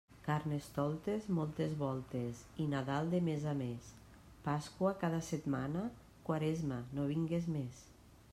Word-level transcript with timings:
Carnestoltes 0.27 1.27
moltes 1.39 1.75
voltes 1.81 2.39
i 2.63 2.67
Nadal 2.71 3.11
de 3.13 3.19
mes 3.27 3.45
a 3.53 3.53
mes, 3.61 3.91
Pasqua 4.49 4.95
cada 5.05 5.21
setmana; 5.29 5.85
Quaresma, 6.31 6.83
no 6.99 7.07
vingues 7.15 7.47
més. 7.59 7.89